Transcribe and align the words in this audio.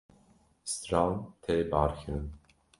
stran 0.71 1.11
tê 1.43 1.55
barkirin. 1.71 2.25